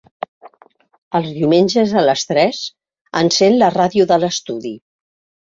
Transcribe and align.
Els 1.19 1.29
diumenges 1.35 1.93
a 2.01 2.03
les 2.07 2.23
tres 2.31 2.63
encèn 3.21 3.59
la 3.61 3.71
ràdio 3.77 4.09
de 4.15 4.21
l'estudi. 4.25 4.75